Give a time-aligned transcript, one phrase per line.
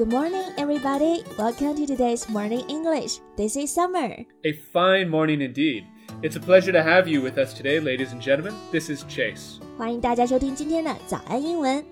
[0.00, 1.24] Good morning, everybody.
[1.36, 3.20] Welcome to today's morning English.
[3.36, 4.24] This is Summer.
[4.46, 5.84] A fine morning indeed.
[6.22, 8.54] It's a pleasure to have you with us today, ladies and gentlemen.
[8.72, 9.60] This is Chase.
[9.76, 11.84] 欢迎大家收听今天的早安英文。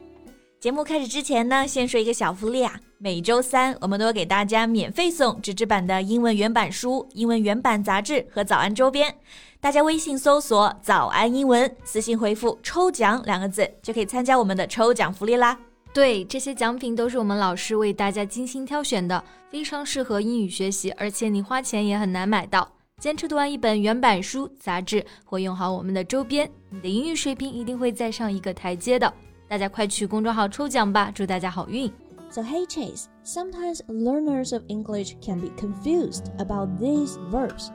[0.59, 2.81] 节目开始之前呢，先说一个小福利啊！
[2.97, 9.15] 每周三我们都会给大家免费送纸质版的英文原版书、英文原版杂志和早安周边。
[9.61, 15.61] 大家微信搜索“早安英文”，私信回复“抽奖”两个字，就可以参加我们的抽奖福利啦。
[15.94, 22.68] 对，这些奖品都是我们老师为大家精心挑选的，非常适合英语学习，而且你花钱也很难买到。
[23.00, 29.14] 坚持读完一本原版书、杂志，或用好我们的周边，你的英语水平一定会再上一个台阶的。
[29.48, 31.92] 大家快去公众号抽奖吧，祝大家好运！
[32.32, 37.70] So hey Chase, sometimes learners of English can be confused about these verbs: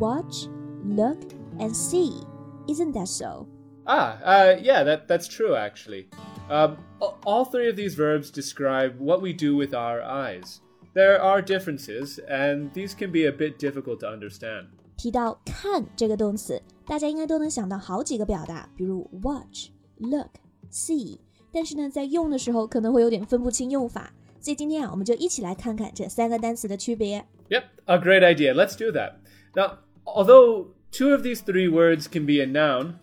[0.00, 0.48] watch,
[0.84, 1.18] look,
[1.60, 2.24] and see.
[2.66, 3.46] Isn't that so?
[3.84, 6.08] Ah, uh, yeah, that that's true actually.
[6.48, 6.76] Um,
[7.24, 10.60] all three of these verbs describe what we do with our eyes.
[10.94, 14.66] There are differences, and these can be a bit difficult to understand.
[14.96, 21.18] 提到看这个动词，大家应该都能想到好几个表达，比如 watch、look、see。
[21.50, 24.12] 但是呢，在用的时候可能会有点分不清用法。
[24.40, 27.24] 所以今天啊，我们就一起来看看这三个单词的区别。
[27.48, 28.52] Yep, a great idea.
[28.52, 29.14] Let's do that.
[29.54, 32.96] Now, although two of these three words can be a noun,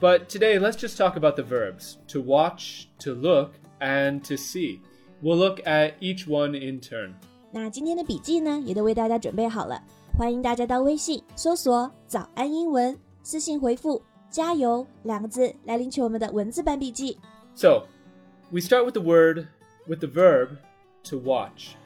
[0.00, 4.80] but today, let's just talk about the verbs to watch, to look, and to see.
[5.22, 7.14] We'll look at each one in turn.
[7.50, 9.82] 那今天的笔记呢，也都为大家准备好了，
[10.16, 17.18] 欢迎大家到微信搜索“早安英文”，私信回复“加油”两个字来领取我们的文字版笔记。
[17.54, 17.84] So,
[18.50, 19.46] we start with the word,
[19.88, 20.58] with the verb,
[21.04, 21.76] to watch.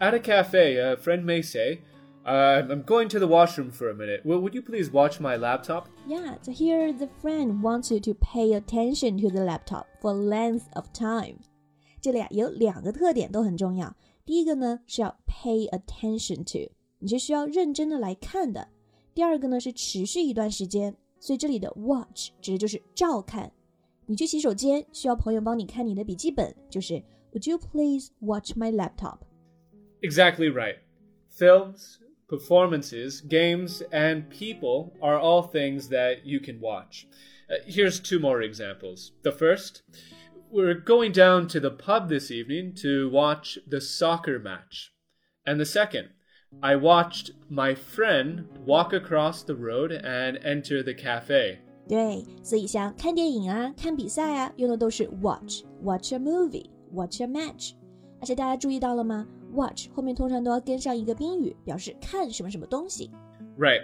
[0.00, 1.82] At a cafe, a friend may say,
[2.24, 4.22] uh, I'm going to the washroom for a minute.
[4.24, 5.88] Well, would you please watch my laptop?
[6.06, 10.66] Yeah, so here the friend wants you to pay attention to the laptop for length
[10.74, 11.38] of time.
[12.00, 13.94] 这里啊有两个特点都很重要。
[14.24, 18.68] 第一个呢是要 pay attention to，你是需要认真的来看的。
[19.14, 23.52] 第二个呢是持续一段时间，所以这里的 watch 指的就是照看。
[24.06, 29.18] 你去洗手间需要朋友帮你看你的笔记本，就是 Would you please watch my laptop?
[30.02, 30.76] Exactly right.
[31.30, 31.96] Films,
[32.28, 37.06] performances, games, and people are all things that you can watch.
[37.50, 39.12] Uh, here's two more examples.
[39.22, 39.82] The first,
[40.50, 44.92] we're going down to the pub this evening to watch the soccer match.
[45.46, 46.08] And the second,
[46.62, 51.58] I watched my friend walk across the road and enter the cafe.
[51.86, 57.72] 对，所以像看电影啊、看比赛啊，用的都是 watch，watch a movie，watch a match。
[58.20, 63.10] 而且大家注意到了吗 ？watch 后面通常都要跟上一个宾语，表示看什么什么东西。
[63.58, 63.82] Right.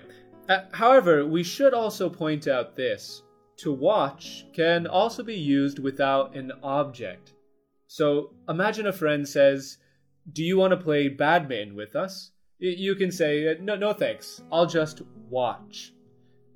[0.49, 3.23] Uh, however, we should also point out this.
[3.59, 7.35] To watch can also be used without an object.
[7.87, 9.77] So imagine a friend says,
[10.33, 12.33] Do you want to play badminton with us?
[12.59, 14.43] You can say, No, no thanks.
[14.51, 15.93] I'll just watch.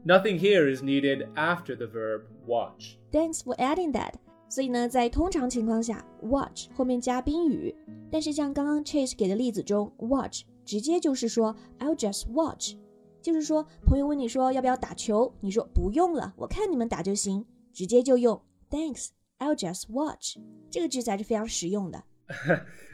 [0.04, 2.98] Nothing here is needed after the verb watch.
[3.12, 4.18] Thanks for adding that.
[4.49, 7.73] 所以呢，在通常情况下，watch 后面加宾语，
[8.11, 12.73] 但是像刚刚 Chase 给的例子中，watch 直接就是说 I'll just watch，
[13.21, 20.37] 就是说朋友问你说要不要打球，你说不用了，我看你们打就行，直接就用 Thanks, I'll just watch，
[20.71, 22.03] 这个句子还是非常实用的。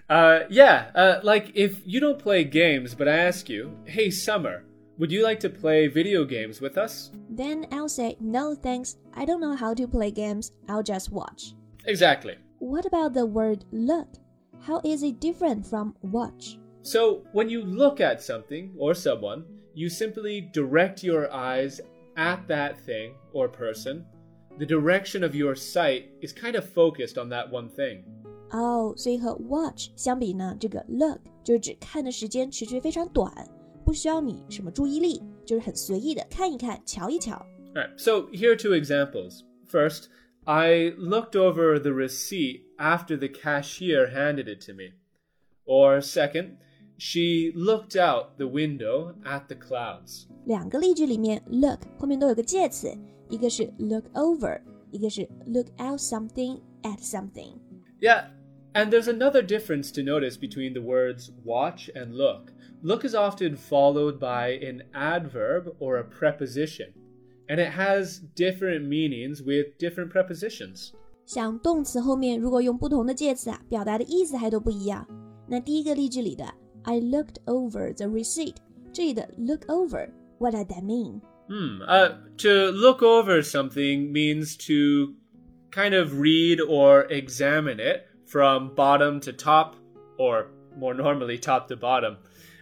[0.07, 4.63] uh, yeah, uh, like if you don't play games, but I ask you, hey, Summer.
[4.98, 7.10] Would you like to play video games with us?
[7.30, 11.54] Then I'll say, no thanks, I don't know how to play games, I'll just watch.
[11.86, 12.36] Exactly.
[12.58, 14.08] What about the word look?
[14.60, 16.58] How is it different from watch?
[16.82, 19.44] So, when you look at something or someone,
[19.74, 21.80] you simply direct your eyes
[22.16, 24.04] at that thing or person.
[24.58, 28.04] The direction of your sight is kind of focused on that one thing.
[28.50, 33.32] 哦，所以和 oh, watch 相比呢，这个 look 就是指看的时间持续非常短。
[33.84, 37.44] 不需要你什么注意力，就是很随意的看一看，瞧一瞧。
[37.74, 37.90] Right.
[37.96, 39.42] So here are two examples.
[39.70, 40.08] First,
[40.44, 44.94] I looked over the receipt after the cashier handed it to me.
[45.64, 46.56] Or second,
[46.98, 50.26] she looked out the window at the clouds.
[50.46, 52.92] 两个例句里面，look 后面都有个介词，
[53.28, 54.60] 一个是 look over，
[54.90, 57.54] 一个是 look out something at something.
[58.00, 58.30] Yeah,
[58.72, 62.52] and there's another difference to notice between the words watch and look.
[62.82, 66.92] Look is often followed by an adverb or a preposition,
[67.48, 70.92] and it has different meanings with different prepositions.
[71.26, 75.06] 像动词后面如果用不同的介词啊，表达的意思还都不一样。
[75.46, 76.44] 那第一个例句里的
[76.82, 78.56] I looked over the receipt，
[78.92, 81.20] 这里的 look over，what does that mean?
[81.48, 81.82] Hmm.
[81.82, 85.14] Uh, to look over something means to
[85.70, 89.74] kind of read or examine it from bottom to top,
[90.16, 90.46] or
[90.78, 92.16] more normally top to bottom.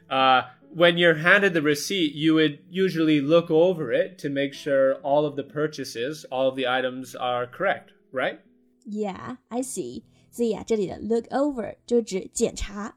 [0.08, 0.42] Uh,
[0.74, 5.24] when you're handed the receipt, you would usually look over it to make sure all
[5.24, 8.38] of the purchases, all of the items are correct, right?
[8.84, 10.04] Yeah, I see.
[10.30, 12.96] 所以啊，这里的 look over 就指检查。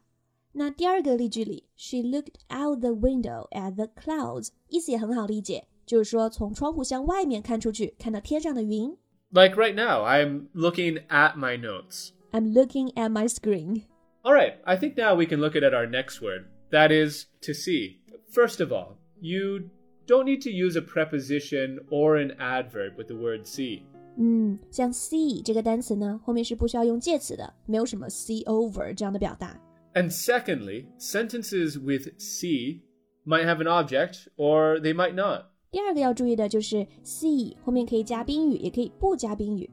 [0.54, 8.98] 那第二个例句里，She looked out the window at the clouds，意思也很好理解，就是说从窗户向外面看出去，看到天上的云。
[9.32, 12.10] Like right now, I'm looking at my notes.
[12.32, 13.84] I'm looking at my screen.
[14.24, 16.48] All right, I think now we can look at our next word.
[16.72, 17.98] That is to see.
[18.32, 19.70] First of all, you
[20.08, 23.84] don't need to use a preposition or an adverb with the word see.
[24.18, 29.60] 嗯，像 see 这个单词呢，后面是不需要用介词的，没有什么 see over 这样的表达。
[29.94, 32.82] And secondly, sentences with see
[33.26, 35.46] might have an object or they might not.
[35.72, 39.70] 第二个要注意的就是 see 后面可以加宾语，也可以不加宾语。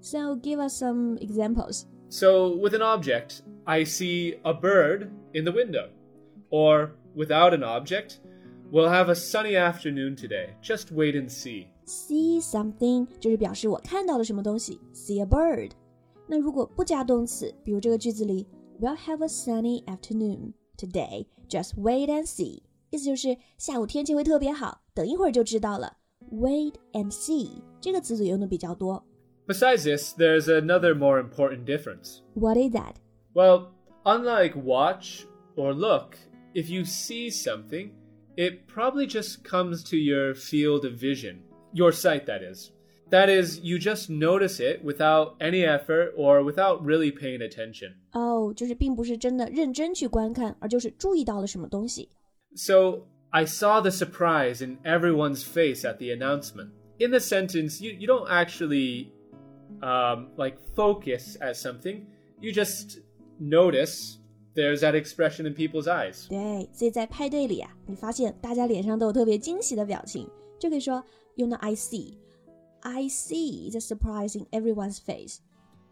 [0.00, 1.82] So give us some examples.
[2.08, 5.88] So with an object, I see a bird in the window.
[6.54, 8.20] Or without an object,
[8.72, 10.56] we'll have a sunny afternoon today.
[10.62, 11.66] Just wait and see.
[11.86, 15.72] See something 就是表示我看到了什么东西，see a bird。
[16.26, 18.46] 那如果不加动词，比如这个句子里，
[18.80, 21.26] We'll have a sunny afternoon today.
[21.48, 25.98] Just wait and see，意思就是下午天气会特别好，等一会儿就知道了。
[26.32, 29.04] Wait and see 这个词组用的比较多。
[29.46, 32.20] Besides this, there's another more important difference.
[32.34, 32.94] What is that?
[33.34, 33.72] Well,
[34.04, 36.14] unlike watch or look,
[36.54, 37.92] if you see something,
[38.36, 41.42] it probably just comes to your field of vision.
[41.72, 42.72] Your sight, that is.
[43.10, 47.94] That is, you just notice it without any effort or without really paying attention.
[48.12, 52.08] 哦，就是并不是真的认真去观看，而就是注意到了什么东西。
[52.54, 56.70] So I saw the surprise in everyone's face at the announcement.
[56.98, 59.12] In the sentence, you, you don't actually
[59.82, 62.06] um, like focus at something.
[62.40, 63.00] You just
[63.40, 64.18] notice
[64.54, 66.28] there's that expression in people's eyes.
[66.28, 70.28] 对，所以在派对里啊，你发现大家脸上都有特别惊喜的表情，
[70.58, 71.04] 就可以说
[71.36, 75.38] 用到 I see。I see the surprise in everyone's face.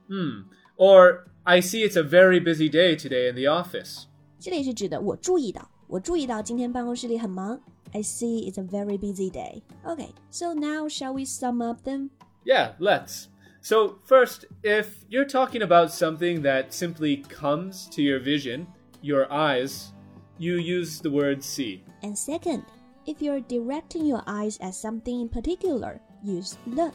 [0.09, 0.45] Hmm.
[0.77, 4.05] Or I see it's a very busy day today in the office.
[4.39, 7.61] 这里是指的我注意到，我注意到今天办公室里很忙。
[7.93, 9.63] I see it's a very busy day.
[9.85, 12.11] Okay, so now shall we sum up them?
[12.45, 13.27] Yeah, let's.
[13.64, 18.68] So, first, if you're talking about something that simply comes to your vision,
[19.02, 19.94] your eyes,
[20.38, 21.82] you use the word see.
[22.02, 22.66] And second,
[23.06, 26.94] if you're directing your eyes at something in particular, use look,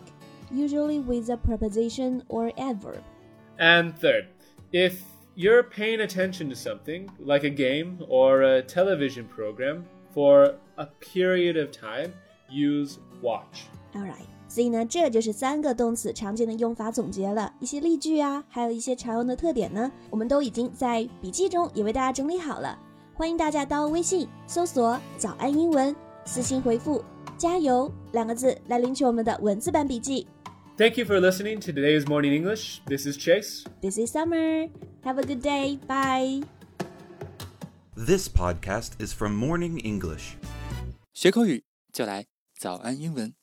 [0.50, 3.02] usually with a preposition or adverb.
[3.58, 4.28] And third,
[4.70, 5.02] if
[5.36, 11.56] you're paying attention to something, like a game or a television program, for a period
[11.56, 12.12] of time,
[12.49, 13.63] use watch.
[13.93, 14.27] Alright.
[14.47, 22.77] 所以呢，这就是三个动词常见的用法总结了，一些例句啊，还有一些常用的特点呢，我们都已经在笔记中也为大家整理好了。
[23.15, 25.95] 欢迎大家到微信搜索“早安英文”，
[26.25, 27.03] 私信回复“
[27.35, 30.27] 加油”两个字来领取我们的文字版笔记。
[30.77, 32.79] Thank you for listening to today's Morning English.
[32.85, 33.63] This is Chase.
[33.81, 34.69] This is Summer.
[35.03, 35.77] Have a good day.
[35.87, 36.43] Bye.
[37.95, 40.33] This podcast is from Morning English.
[41.13, 42.25] 学口语就来
[42.58, 43.38] 早安英文。